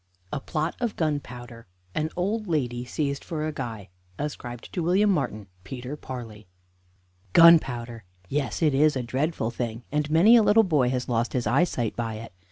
[0.33, 5.45] A PLOT OF GUNPOWDER: AN OLD LADY SEIZED FOR A GUY Ascribed to WILLIAM MARTIN
[5.63, 6.47] ("PETER PARLEY")
[7.33, 8.05] Gunpowder!
[8.27, 11.95] Yes, it is a dreadful thing, and many a little boy has lost his eyesight
[11.95, 12.33] by it.